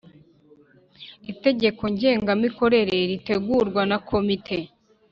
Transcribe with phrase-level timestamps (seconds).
[1.31, 4.57] Itegeko ngengamikorere ritegurwa na komite